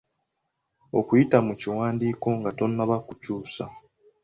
[0.99, 3.63] Okuyita mu kiwandiiko nga tonnaba kukyusa